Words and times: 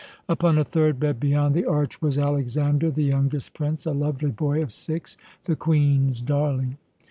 Upon 0.27 0.57
a 0.57 0.63
third 0.63 0.99
bed, 0.99 1.19
beyond 1.19 1.53
the 1.53 1.65
arch, 1.67 2.01
was 2.01 2.17
Alexander, 2.17 2.89
the 2.89 3.03
youngest 3.03 3.53
prince, 3.53 3.85
a 3.85 3.91
lovely 3.91 4.31
boy 4.31 4.63
of 4.63 4.73
six, 4.73 5.15
the 5.45 5.55
Queen's 5.55 6.21
darling. 6.21 6.79